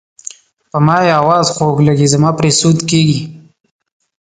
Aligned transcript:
په 0.71 0.77
ما 0.85 0.97
یې 1.05 1.13
اواز 1.21 1.45
خوږ 1.55 1.77
لګي 1.87 2.07
زما 2.13 2.29
پرې 2.39 2.49
سود 2.59 2.77
کیږي. 2.89 3.19